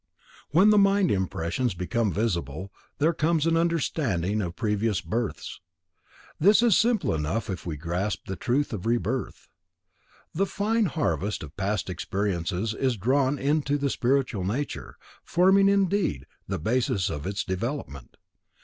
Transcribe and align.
When 0.49 0.71
the 0.71 0.79
mind 0.79 1.11
impressions 1.11 1.75
become 1.75 2.11
visible, 2.11 2.73
there 2.97 3.13
comes 3.13 3.45
an 3.45 3.55
understanding 3.55 4.41
of 4.41 4.55
previous 4.55 4.99
births. 4.99 5.61
This 6.39 6.63
is 6.63 6.75
simple 6.75 7.13
enough 7.13 7.51
if 7.51 7.67
we 7.67 7.77
grasp 7.77 8.25
the 8.25 8.35
truth 8.35 8.73
of 8.73 8.87
rebirth. 8.87 9.47
The 10.33 10.47
fine 10.47 10.85
harvest 10.87 11.43
of 11.43 11.55
past 11.55 11.87
experiences 11.87 12.73
is 12.73 12.97
drawn 12.97 13.37
into 13.37 13.77
the 13.77 13.91
spiritual 13.91 14.43
nature, 14.43 14.97
forming, 15.23 15.69
indeed, 15.69 16.25
the 16.47 16.57
basis 16.57 17.11
of 17.11 17.27
its 17.27 17.43
development. 17.43 18.17